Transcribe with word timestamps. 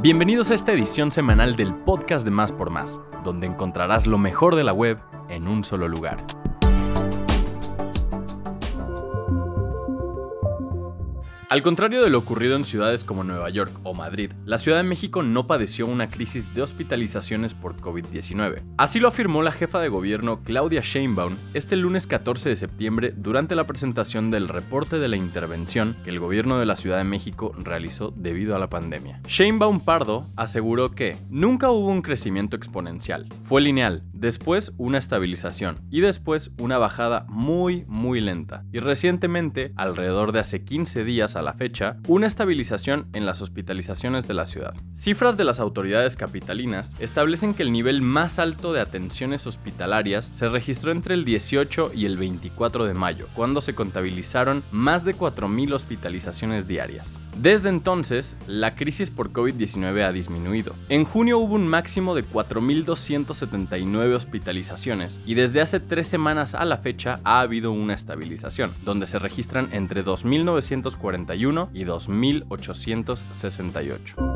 Bienvenidos 0.00 0.52
a 0.52 0.54
esta 0.54 0.70
edición 0.70 1.10
semanal 1.10 1.56
del 1.56 1.74
podcast 1.74 2.24
de 2.24 2.30
Más 2.30 2.52
por 2.52 2.70
Más, 2.70 3.00
donde 3.24 3.48
encontrarás 3.48 4.06
lo 4.06 4.16
mejor 4.16 4.54
de 4.54 4.62
la 4.62 4.72
web 4.72 5.00
en 5.28 5.48
un 5.48 5.64
solo 5.64 5.88
lugar. 5.88 6.24
Al 11.50 11.62
contrario 11.62 12.02
de 12.02 12.10
lo 12.10 12.18
ocurrido 12.18 12.56
en 12.56 12.66
ciudades 12.66 13.04
como 13.04 13.24
Nueva 13.24 13.48
York 13.48 13.72
o 13.82 13.94
Madrid, 13.94 14.32
la 14.44 14.58
Ciudad 14.58 14.76
de 14.76 14.82
México 14.82 15.22
no 15.22 15.46
padeció 15.46 15.86
una 15.86 16.10
crisis 16.10 16.54
de 16.54 16.60
hospitalizaciones 16.60 17.54
por 17.54 17.74
COVID-19. 17.76 18.64
Así 18.76 19.00
lo 19.00 19.08
afirmó 19.08 19.40
la 19.40 19.52
jefa 19.52 19.80
de 19.80 19.88
gobierno 19.88 20.42
Claudia 20.44 20.82
Sheinbaum 20.84 21.36
este 21.54 21.76
lunes 21.76 22.06
14 22.06 22.50
de 22.50 22.56
septiembre 22.56 23.14
durante 23.16 23.54
la 23.54 23.66
presentación 23.66 24.30
del 24.30 24.46
reporte 24.46 24.98
de 24.98 25.08
la 25.08 25.16
intervención 25.16 25.96
que 26.04 26.10
el 26.10 26.20
gobierno 26.20 26.58
de 26.58 26.66
la 26.66 26.76
Ciudad 26.76 26.98
de 26.98 27.04
México 27.04 27.54
realizó 27.56 28.12
debido 28.14 28.54
a 28.54 28.58
la 28.58 28.68
pandemia. 28.68 29.22
Sheinbaum 29.26 29.80
Pardo 29.80 30.26
aseguró 30.36 30.90
que 30.90 31.16
nunca 31.30 31.70
hubo 31.70 31.88
un 31.88 32.02
crecimiento 32.02 32.56
exponencial, 32.56 33.26
fue 33.46 33.62
lineal, 33.62 34.02
después 34.12 34.74
una 34.76 34.98
estabilización 34.98 35.78
y 35.88 36.02
después 36.02 36.50
una 36.58 36.76
bajada 36.76 37.24
muy 37.30 37.86
muy 37.86 38.20
lenta. 38.20 38.64
Y 38.70 38.80
recientemente, 38.80 39.72
alrededor 39.76 40.32
de 40.32 40.40
hace 40.40 40.62
15 40.62 41.04
días 41.04 41.37
a 41.38 41.42
la 41.42 41.54
fecha, 41.54 41.96
una 42.06 42.26
estabilización 42.26 43.06
en 43.12 43.26
las 43.26 43.40
hospitalizaciones 43.40 44.26
de 44.26 44.34
la 44.34 44.46
ciudad. 44.46 44.74
Cifras 44.92 45.36
de 45.36 45.44
las 45.44 45.60
autoridades 45.60 46.16
capitalinas 46.16 46.94
establecen 47.00 47.54
que 47.54 47.62
el 47.62 47.72
nivel 47.72 48.02
más 48.02 48.38
alto 48.38 48.72
de 48.72 48.80
atenciones 48.80 49.46
hospitalarias 49.46 50.30
se 50.34 50.48
registró 50.48 50.92
entre 50.92 51.14
el 51.14 51.24
18 51.24 51.92
y 51.94 52.06
el 52.06 52.16
24 52.16 52.84
de 52.84 52.94
mayo, 52.94 53.26
cuando 53.34 53.60
se 53.60 53.74
contabilizaron 53.74 54.62
más 54.72 55.04
de 55.04 55.14
4.000 55.14 55.72
hospitalizaciones 55.72 56.68
diarias. 56.68 57.20
Desde 57.36 57.68
entonces, 57.68 58.36
la 58.48 58.74
crisis 58.74 59.10
por 59.10 59.32
COVID-19 59.32 60.02
ha 60.04 60.10
disminuido. 60.10 60.74
En 60.88 61.04
junio 61.04 61.38
hubo 61.38 61.54
un 61.54 61.68
máximo 61.68 62.16
de 62.16 62.24
4.279 62.24 64.12
hospitalizaciones 64.12 65.20
y 65.24 65.34
desde 65.34 65.60
hace 65.60 65.78
tres 65.78 66.08
semanas 66.08 66.56
a 66.56 66.64
la 66.64 66.78
fecha 66.78 67.20
ha 67.22 67.40
habido 67.40 67.70
una 67.70 67.94
estabilización, 67.94 68.72
donde 68.84 69.06
se 69.06 69.20
registran 69.20 69.68
entre 69.72 70.02
2.941 71.28 71.68
y 71.74 71.84
2.868. 71.84 74.27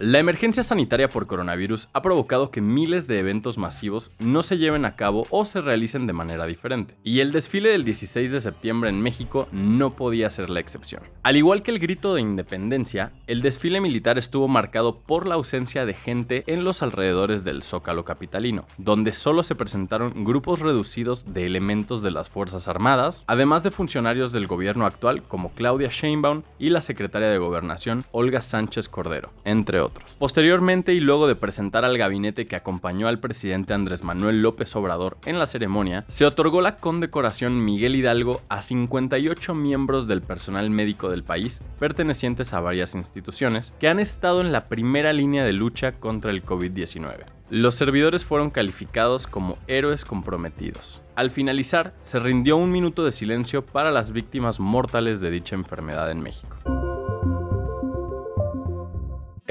La 0.00 0.18
emergencia 0.18 0.62
sanitaria 0.62 1.10
por 1.10 1.26
coronavirus 1.26 1.90
ha 1.92 2.00
provocado 2.00 2.50
que 2.50 2.62
miles 2.62 3.06
de 3.06 3.18
eventos 3.18 3.58
masivos 3.58 4.12
no 4.18 4.40
se 4.40 4.56
lleven 4.56 4.86
a 4.86 4.96
cabo 4.96 5.26
o 5.28 5.44
se 5.44 5.60
realicen 5.60 6.06
de 6.06 6.14
manera 6.14 6.46
diferente, 6.46 6.96
y 7.04 7.20
el 7.20 7.32
desfile 7.32 7.68
del 7.68 7.84
16 7.84 8.30
de 8.30 8.40
septiembre 8.40 8.88
en 8.88 9.02
México 9.02 9.46
no 9.52 9.90
podía 9.96 10.30
ser 10.30 10.48
la 10.48 10.60
excepción. 10.60 11.02
Al 11.22 11.36
igual 11.36 11.62
que 11.62 11.70
el 11.70 11.78
grito 11.78 12.14
de 12.14 12.22
independencia, 12.22 13.12
el 13.26 13.42
desfile 13.42 13.82
militar 13.82 14.16
estuvo 14.16 14.48
marcado 14.48 15.00
por 15.00 15.26
la 15.26 15.34
ausencia 15.34 15.84
de 15.84 15.92
gente 15.92 16.44
en 16.46 16.64
los 16.64 16.82
alrededores 16.82 17.44
del 17.44 17.62
Zócalo 17.62 18.06
capitalino, 18.06 18.64
donde 18.78 19.12
solo 19.12 19.42
se 19.42 19.54
presentaron 19.54 20.24
grupos 20.24 20.60
reducidos 20.60 21.34
de 21.34 21.44
elementos 21.44 22.00
de 22.00 22.10
las 22.10 22.30
Fuerzas 22.30 22.68
Armadas, 22.68 23.26
además 23.26 23.62
de 23.64 23.70
funcionarios 23.70 24.32
del 24.32 24.46
gobierno 24.46 24.86
actual 24.86 25.24
como 25.24 25.50
Claudia 25.50 25.90
Sheinbaum 25.92 26.40
y 26.58 26.70
la 26.70 26.80
secretaria 26.80 27.28
de 27.28 27.36
Gobernación 27.36 28.02
Olga 28.12 28.40
Sánchez 28.40 28.88
Cordero, 28.88 29.28
entre 29.44 29.78
otros. 29.80 29.89
Posteriormente 30.18 30.92
y 30.92 31.00
luego 31.00 31.26
de 31.26 31.34
presentar 31.34 31.84
al 31.84 31.96
gabinete 31.96 32.46
que 32.46 32.56
acompañó 32.56 33.08
al 33.08 33.20
presidente 33.20 33.72
Andrés 33.72 34.04
Manuel 34.04 34.42
López 34.42 34.76
Obrador 34.76 35.16
en 35.24 35.38
la 35.38 35.46
ceremonia, 35.46 36.04
se 36.08 36.26
otorgó 36.26 36.60
la 36.60 36.76
condecoración 36.76 37.64
Miguel 37.64 37.96
Hidalgo 37.96 38.42
a 38.50 38.60
58 38.60 39.54
miembros 39.54 40.06
del 40.06 40.20
personal 40.20 40.68
médico 40.68 41.08
del 41.08 41.24
país, 41.24 41.60
pertenecientes 41.78 42.52
a 42.52 42.60
varias 42.60 42.94
instituciones, 42.94 43.72
que 43.80 43.88
han 43.88 43.98
estado 43.98 44.42
en 44.42 44.52
la 44.52 44.68
primera 44.68 45.12
línea 45.12 45.44
de 45.44 45.54
lucha 45.54 45.92
contra 45.92 46.30
el 46.30 46.44
COVID-19. 46.44 47.24
Los 47.48 47.74
servidores 47.74 48.24
fueron 48.24 48.50
calificados 48.50 49.26
como 49.26 49.58
héroes 49.66 50.04
comprometidos. 50.04 51.02
Al 51.16 51.30
finalizar, 51.30 51.94
se 52.00 52.20
rindió 52.20 52.56
un 52.56 52.70
minuto 52.70 53.04
de 53.04 53.12
silencio 53.12 53.64
para 53.64 53.90
las 53.90 54.12
víctimas 54.12 54.60
mortales 54.60 55.20
de 55.20 55.30
dicha 55.30 55.56
enfermedad 55.56 56.10
en 56.10 56.22
México. 56.22 56.56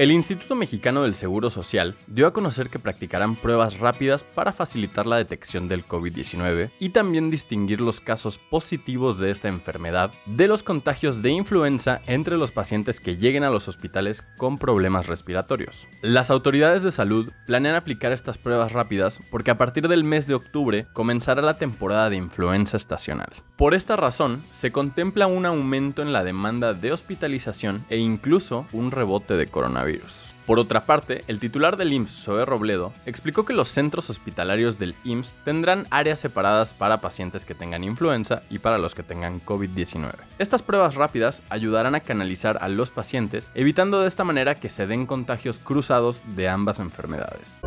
El 0.00 0.12
Instituto 0.12 0.54
Mexicano 0.54 1.02
del 1.02 1.14
Seguro 1.14 1.50
Social 1.50 1.94
dio 2.06 2.26
a 2.26 2.32
conocer 2.32 2.70
que 2.70 2.78
practicarán 2.78 3.36
pruebas 3.36 3.78
rápidas 3.78 4.22
para 4.22 4.50
facilitar 4.50 5.06
la 5.06 5.18
detección 5.18 5.68
del 5.68 5.84
COVID-19 5.84 6.70
y 6.80 6.88
también 6.88 7.30
distinguir 7.30 7.82
los 7.82 8.00
casos 8.00 8.38
positivos 8.38 9.18
de 9.18 9.30
esta 9.30 9.48
enfermedad 9.48 10.10
de 10.24 10.48
los 10.48 10.62
contagios 10.62 11.20
de 11.20 11.32
influenza 11.32 12.00
entre 12.06 12.38
los 12.38 12.50
pacientes 12.50 12.98
que 12.98 13.18
lleguen 13.18 13.44
a 13.44 13.50
los 13.50 13.68
hospitales 13.68 14.24
con 14.38 14.56
problemas 14.56 15.06
respiratorios. 15.06 15.86
Las 16.00 16.30
autoridades 16.30 16.82
de 16.82 16.92
salud 16.92 17.30
planean 17.44 17.74
aplicar 17.74 18.12
estas 18.12 18.38
pruebas 18.38 18.72
rápidas 18.72 19.20
porque 19.30 19.50
a 19.50 19.58
partir 19.58 19.86
del 19.86 20.02
mes 20.02 20.26
de 20.26 20.32
octubre 20.32 20.86
comenzará 20.94 21.42
la 21.42 21.58
temporada 21.58 22.08
de 22.08 22.16
influenza 22.16 22.78
estacional. 22.78 23.34
Por 23.58 23.74
esta 23.74 23.96
razón, 23.96 24.42
se 24.48 24.72
contempla 24.72 25.26
un 25.26 25.44
aumento 25.44 26.00
en 26.00 26.14
la 26.14 26.24
demanda 26.24 26.72
de 26.72 26.90
hospitalización 26.90 27.84
e 27.90 27.98
incluso 27.98 28.66
un 28.72 28.92
rebote 28.92 29.34
de 29.34 29.46
coronavirus. 29.46 29.89
Por 30.46 30.58
otra 30.58 30.84
parte, 30.84 31.24
el 31.28 31.38
titular 31.38 31.76
del 31.76 31.92
IMSS, 31.92 32.24
Zoe 32.24 32.44
Robledo, 32.44 32.92
explicó 33.06 33.44
que 33.44 33.52
los 33.52 33.68
centros 33.68 34.10
hospitalarios 34.10 34.78
del 34.78 34.94
IMSS 35.04 35.34
tendrán 35.44 35.86
áreas 35.90 36.18
separadas 36.18 36.74
para 36.74 37.00
pacientes 37.00 37.44
que 37.44 37.54
tengan 37.54 37.84
influenza 37.84 38.42
y 38.50 38.58
para 38.58 38.78
los 38.78 38.94
que 38.94 39.02
tengan 39.02 39.40
COVID-19. 39.40 40.12
Estas 40.38 40.62
pruebas 40.62 40.96
rápidas 40.96 41.42
ayudarán 41.50 41.94
a 41.94 42.00
canalizar 42.00 42.58
a 42.60 42.68
los 42.68 42.90
pacientes, 42.90 43.52
evitando 43.54 44.00
de 44.00 44.08
esta 44.08 44.24
manera 44.24 44.56
que 44.56 44.70
se 44.70 44.86
den 44.86 45.06
contagios 45.06 45.58
cruzados 45.60 46.22
de 46.34 46.48
ambas 46.48 46.80
enfermedades. 46.80 47.60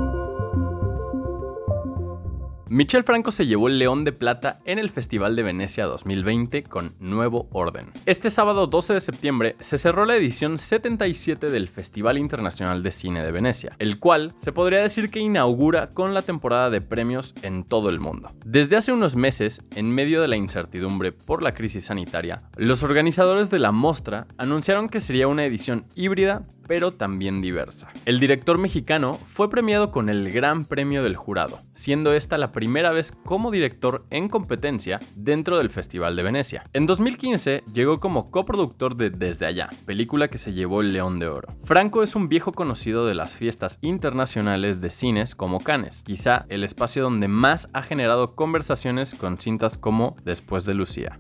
Michel 2.70 3.04
Franco 3.04 3.32
se 3.32 3.46
llevó 3.46 3.68
el 3.68 3.78
León 3.78 4.06
de 4.06 4.14
Plata 4.14 4.58
en 4.64 4.80
el 4.80 4.90
Festival 4.90 5.36
de 5.36 5.44
Venecia 5.44 5.86
2020 5.86 6.64
con 6.64 6.94
Nuevo 7.00 7.50
Orden. 7.52 7.88
Este 8.06 8.30
sábado 8.30 8.68
12 8.68 8.94
de 8.94 9.02
septiembre 9.02 9.56
se 9.60 9.78
cerró 9.78 10.06
la 10.06 10.16
edición 10.16 10.58
77 10.58 11.50
del 11.50 11.68
Festival 11.68 12.18
Internacional 12.18 12.82
de 12.82 12.94
Cine 12.94 13.22
de 13.22 13.34
Venecia, 13.34 13.76
el 13.80 14.00
cual 14.00 14.34
se 14.38 14.54
podría 14.54 14.82
decir 14.82 15.12
que 15.12 15.20
inaugura 15.20 15.90
con 15.90 16.14
la 16.14 16.22
temporada 16.22 16.70
de 16.70 16.80
premios 16.80 17.36
en 17.42 17.66
todo 17.66 17.90
el 17.90 18.00
mundo. 18.00 18.32
Desde 18.46 18.78
hace 18.78 18.94
unos 18.94 19.18
meses, 19.18 19.62
en 19.76 19.92
medio 19.92 20.22
de 20.22 20.30
la 20.30 20.38
incertidumbre 20.38 21.12
por 21.12 21.44
la 21.44 21.54
crisis 21.54 21.86
sanitaria, 21.86 22.40
los 22.56 22.82
organizadores 22.82 23.50
de 23.50 23.60
la 23.60 23.74
mostra 23.74 24.26
anunciaron 24.38 24.88
que 24.88 25.02
sería 25.02 25.28
una 25.28 25.46
edición 25.46 25.86
híbrida 25.96 26.48
pero 26.68 26.94
también 26.94 27.42
diversa. 27.42 27.92
El 28.06 28.20
director 28.20 28.58
mexicano 28.58 29.14
fue 29.14 29.50
premiado 29.50 29.92
con 29.92 30.10
el 30.10 30.32
Gran 30.32 30.66
Premio 30.66 31.04
del 31.04 31.16
Jurado, 31.16 31.62
siendo 31.74 32.14
esta 32.14 32.38
la 32.38 32.52
primera 32.52 32.92
vez 32.92 33.12
como 33.12 33.52
director 33.52 34.06
en 34.10 34.30
competencia 34.30 35.00
dentro 35.16 35.58
del 35.58 35.70
Festival 35.70 36.16
de 36.16 36.24
Venecia. 36.24 36.64
En 36.74 36.86
2015 36.86 37.64
llegó 37.74 38.00
como 38.00 38.30
coproductor 38.32 38.96
de 38.96 39.10
Desde 39.10 39.46
Allá, 39.46 39.70
película 39.86 40.28
que 40.28 40.38
se 40.38 40.54
llevó 40.54 40.82
el 40.82 40.94
León 40.94 41.20
de 41.20 41.28
Oro. 41.28 41.50
Franco 41.64 42.04
es 42.04 42.16
un 42.16 42.30
viejo 42.30 42.54
conocido 42.54 43.06
de 43.06 43.16
las 43.16 43.36
fiestas 43.36 43.80
internacionales 43.82 44.82
de 44.82 44.92
cines 44.92 45.36
como 45.36 45.60
Cannes, 45.60 46.04
quizá 46.04 46.46
el 46.50 46.64
espacio 46.64 47.04
donde 47.04 47.28
más 47.28 47.68
ha 47.74 47.84
generado 47.84 48.36
conversaciones 48.36 49.14
con 49.14 49.38
cintas 49.38 49.78
como 49.78 50.16
Después 50.24 50.66
de 50.66 50.74
Lucía. 50.74 51.20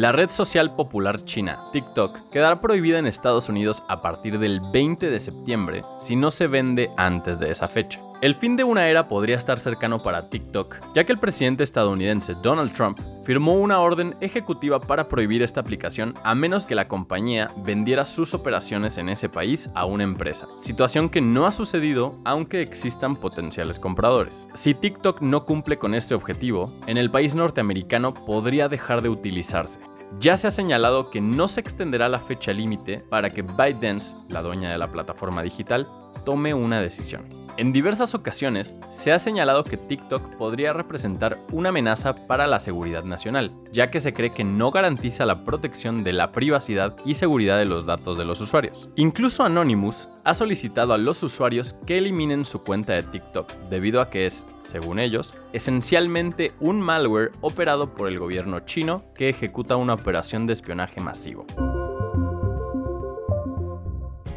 La 0.00 0.12
red 0.12 0.30
social 0.30 0.74
popular 0.76 1.26
china, 1.26 1.58
TikTok, 1.74 2.30
quedará 2.30 2.62
prohibida 2.62 2.98
en 2.98 3.06
Estados 3.06 3.50
Unidos 3.50 3.82
a 3.86 4.00
partir 4.00 4.38
del 4.38 4.62
20 4.72 5.10
de 5.10 5.20
septiembre 5.20 5.82
si 5.98 6.16
no 6.16 6.30
se 6.30 6.46
vende 6.46 6.88
antes 6.96 7.38
de 7.38 7.50
esa 7.50 7.68
fecha. 7.68 8.00
El 8.22 8.34
fin 8.34 8.56
de 8.56 8.64
una 8.64 8.88
era 8.88 9.08
podría 9.08 9.36
estar 9.36 9.58
cercano 9.58 10.02
para 10.02 10.30
TikTok, 10.30 10.78
ya 10.94 11.04
que 11.04 11.12
el 11.12 11.18
presidente 11.18 11.64
estadounidense 11.64 12.34
Donald 12.42 12.72
Trump 12.72 12.98
firmó 13.24 13.54
una 13.54 13.80
orden 13.80 14.16
ejecutiva 14.20 14.80
para 14.80 15.08
prohibir 15.08 15.42
esta 15.42 15.60
aplicación 15.60 16.14
a 16.24 16.34
menos 16.34 16.66
que 16.66 16.74
la 16.74 16.88
compañía 16.88 17.50
vendiera 17.64 18.04
sus 18.04 18.34
operaciones 18.34 18.98
en 18.98 19.08
ese 19.08 19.28
país 19.28 19.70
a 19.74 19.84
una 19.84 20.04
empresa, 20.04 20.46
situación 20.56 21.08
que 21.08 21.20
no 21.20 21.46
ha 21.46 21.52
sucedido 21.52 22.18
aunque 22.24 22.62
existan 22.62 23.16
potenciales 23.16 23.78
compradores. 23.78 24.48
Si 24.54 24.74
TikTok 24.74 25.20
no 25.20 25.44
cumple 25.44 25.78
con 25.78 25.94
este 25.94 26.14
objetivo, 26.14 26.72
en 26.86 26.96
el 26.96 27.10
país 27.10 27.34
norteamericano 27.34 28.14
podría 28.14 28.68
dejar 28.68 29.02
de 29.02 29.08
utilizarse. 29.08 29.80
Ya 30.18 30.36
se 30.36 30.48
ha 30.48 30.50
señalado 30.50 31.10
que 31.10 31.20
no 31.20 31.46
se 31.46 31.60
extenderá 31.60 32.08
la 32.08 32.18
fecha 32.18 32.52
límite 32.52 32.98
para 32.98 33.30
que 33.30 33.42
ByteDance, 33.42 34.16
la 34.28 34.42
dueña 34.42 34.70
de 34.70 34.78
la 34.78 34.88
plataforma 34.88 35.42
digital, 35.42 35.86
tome 36.24 36.52
una 36.52 36.80
decisión. 36.82 37.39
En 37.60 37.74
diversas 37.74 38.14
ocasiones 38.14 38.74
se 38.90 39.12
ha 39.12 39.18
señalado 39.18 39.64
que 39.64 39.76
TikTok 39.76 40.38
podría 40.38 40.72
representar 40.72 41.36
una 41.52 41.68
amenaza 41.68 42.26
para 42.26 42.46
la 42.46 42.58
seguridad 42.58 43.04
nacional, 43.04 43.52
ya 43.70 43.90
que 43.90 44.00
se 44.00 44.14
cree 44.14 44.32
que 44.32 44.44
no 44.44 44.70
garantiza 44.70 45.26
la 45.26 45.44
protección 45.44 46.02
de 46.02 46.14
la 46.14 46.32
privacidad 46.32 46.96
y 47.04 47.16
seguridad 47.16 47.58
de 47.58 47.66
los 47.66 47.84
datos 47.84 48.16
de 48.16 48.24
los 48.24 48.40
usuarios. 48.40 48.88
Incluso 48.96 49.44
Anonymous 49.44 50.08
ha 50.24 50.32
solicitado 50.32 50.94
a 50.94 50.98
los 50.98 51.22
usuarios 51.22 51.74
que 51.86 51.98
eliminen 51.98 52.46
su 52.46 52.64
cuenta 52.64 52.94
de 52.94 53.02
TikTok, 53.02 53.52
debido 53.68 54.00
a 54.00 54.08
que 54.08 54.24
es, 54.24 54.46
según 54.62 54.98
ellos, 54.98 55.34
esencialmente 55.52 56.52
un 56.60 56.80
malware 56.80 57.30
operado 57.42 57.92
por 57.92 58.08
el 58.08 58.18
gobierno 58.18 58.60
chino 58.60 59.04
que 59.14 59.28
ejecuta 59.28 59.76
una 59.76 59.92
operación 59.92 60.46
de 60.46 60.54
espionaje 60.54 61.02
masivo. 61.02 61.44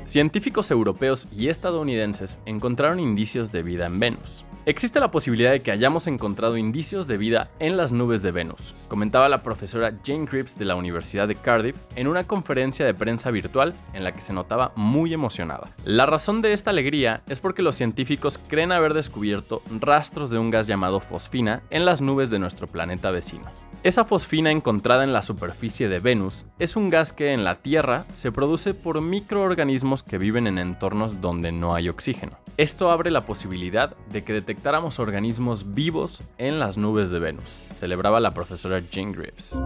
Científicos 0.06 0.70
europeos 0.70 1.28
y 1.36 1.48
estadounidenses 1.48 2.40
encontraron 2.46 3.00
indicios 3.00 3.52
de 3.52 3.64
vida 3.64 3.86
en 3.86 4.00
Venus. 4.00 4.46
Existe 4.66 5.00
la 5.00 5.12
posibilidad 5.12 5.52
de 5.52 5.62
que 5.62 5.72
hayamos 5.72 6.08
encontrado 6.08 6.56
indicios 6.56 7.08
de 7.08 7.18
vida 7.18 7.50
en 7.60 7.76
las 7.76 7.92
nubes 7.92 8.22
de 8.22 8.32
Venus, 8.32 8.76
comentaba 8.88 9.28
la 9.28 9.44
profesora 9.44 9.94
Jane 10.06 10.26
Cripps 10.26 10.58
de 10.58 10.66
la 10.66 10.76
Universidad 10.76 11.28
de 11.28 11.36
Cardiff 11.36 11.76
en 11.96 12.08
una 12.08 12.24
conferencia 12.24 12.86
de 12.86 12.94
prensa 12.94 13.30
virtual 13.32 13.74
en 13.94 14.04
la 14.04 14.14
que 14.14 14.22
se 14.22 14.34
notaba 14.34 14.72
muy 14.76 15.14
emocionada. 15.14 15.72
La 15.84 16.06
razón 16.06 16.42
de 16.42 16.54
esta 16.54 16.70
alegría 16.70 17.24
es 17.28 17.40
porque 17.40 17.62
los 17.62 17.76
científicos 17.76 18.38
creen 18.38 18.72
haber 18.72 18.94
descubierto 18.94 19.62
rastros 19.80 20.30
de 20.30 20.38
un 20.38 20.50
gas 20.50 20.68
llamado 20.68 21.00
fosfina 21.00 21.64
en 21.70 21.86
las 21.86 22.02
nubes 22.02 22.30
de 22.30 22.40
nuestro 22.40 22.68
planeta 22.68 23.12
vecino. 23.12 23.46
Esa 23.84 24.06
fosfina 24.06 24.50
encontrada 24.50 25.04
en 25.04 25.12
la 25.12 25.22
superficie 25.22 25.90
de 25.90 26.00
Venus 26.00 26.46
es 26.58 26.78
un 26.78 26.90
gas 26.90 27.12
que 27.12 27.34
en 27.34 27.44
la 27.44 27.56
Tierra 27.56 28.06
se 28.14 28.32
produce 28.32 28.74
por 28.74 29.02
microorganismos 29.02 30.04
que 30.04 30.18
viven 30.18 30.48
en 30.48 30.58
entornos 30.58 31.20
donde 31.20 31.52
no 31.52 31.76
hay 31.76 31.90
oxígeno. 31.90 32.32
Esto 32.56 32.92
abre 32.92 33.12
la 33.12 33.26
posibilidad 33.26 33.94
de 34.10 34.24
que 34.24 34.32
detectáramos 34.32 35.00
organismos 35.00 35.74
vivos 35.74 36.24
en 36.38 36.60
las 36.60 36.78
nubes 36.78 37.10
de 37.10 37.20
Venus, 37.20 37.60
celebraba 37.76 38.22
la 38.22 38.34
profesora 38.34 38.82
Jane 38.90 39.12
Grips. 39.12 39.60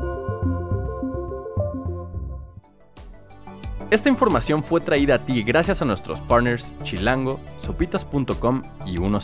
Esta 3.91 4.09
información 4.09 4.63
fue 4.63 4.81
traída 4.81 5.15
a 5.15 5.19
ti 5.19 5.43
gracias 5.43 5.83
a 5.83 5.85
nuestros 5.85 6.21
partners 6.21 6.73
Chilango, 6.81 7.39
Sopitas.com 7.61 8.63
y 8.87 8.97
10. 8.97 9.21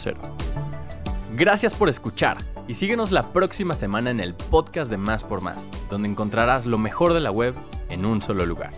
Gracias 1.35 1.73
por 1.73 1.89
escuchar 1.89 2.37
y 2.67 2.75
síguenos 2.75 3.11
la 3.11 3.33
próxima 3.33 3.75
semana 3.75 4.09
en 4.09 4.19
el 4.19 4.33
podcast 4.33 4.89
de 4.89 4.97
Más 4.97 5.23
por 5.23 5.41
Más, 5.41 5.67
donde 5.89 6.09
encontrarás 6.09 6.65
lo 6.65 6.77
mejor 6.77 7.13
de 7.13 7.19
la 7.19 7.31
web 7.31 7.53
en 7.89 8.05
un 8.05 8.21
solo 8.21 8.45
lugar. 8.45 8.71